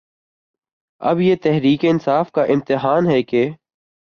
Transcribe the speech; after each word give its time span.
اب 1.01 1.19
یہ 1.21 1.35
تحریک 1.43 1.85
انصاف 1.85 2.31
کا 2.31 2.43
امتحان 2.43 3.09
ہے 3.09 3.21
کہ 3.23 3.49